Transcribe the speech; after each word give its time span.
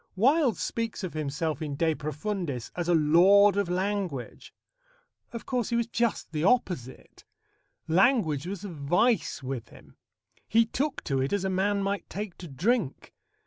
Wilde 0.15 0.57
speaks 0.57 1.03
of 1.03 1.13
himself 1.13 1.61
in 1.61 1.75
De 1.75 1.93
Profundis 1.93 2.71
as 2.75 2.89
a 2.89 2.95
lord 2.95 3.55
of 3.55 3.69
language. 3.69 4.51
Of 5.31 5.45
course, 5.45 5.69
he 5.69 5.75
was 5.75 5.85
just 5.85 6.31
the 6.31 6.43
opposite. 6.43 7.23
Language 7.87 8.47
was 8.47 8.65
a 8.65 8.69
vice 8.69 9.43
with 9.43 9.69
him. 9.69 9.97
He 10.47 10.65
took 10.65 11.03
to 11.03 11.21
it 11.21 11.31
as 11.31 11.43
a 11.45 11.51
man 11.51 11.83
might 11.83 12.09
take 12.09 12.35
to 12.39 12.47
drink. 12.47 13.13